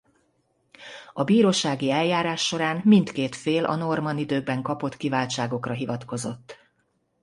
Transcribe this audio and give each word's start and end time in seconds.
A 1.13 1.23
bírósági 1.23 1.91
eljárás 1.91 2.45
során 2.45 2.81
mindkét 2.83 3.35
fél 3.35 3.65
a 3.65 3.75
normann 3.75 4.17
időkben 4.17 4.61
kapott 4.61 4.97
kiváltságokra 4.97 5.73
hivatkozott. 5.73 6.57